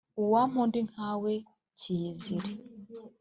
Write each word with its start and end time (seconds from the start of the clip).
uwampa 0.21 0.57
undi 0.63 0.79
nkawe 0.89 1.33
cyiyizire 1.77 2.51